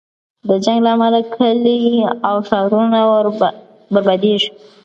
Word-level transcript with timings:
د 0.47 0.49
جنګ 0.63 0.79
له 0.85 0.89
امله 0.95 1.19
کلی 1.35 1.79
او 2.27 2.35
ښارونه 2.47 2.99
بربادېږي. 3.93 4.49